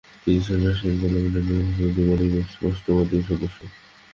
[0.21, 3.59] তিনি ছিলেন রাশিয়ান পার্লামেন্টের নিম্নকক্ষ ডুমার একজন স্পষ্টবাদী সদস্য।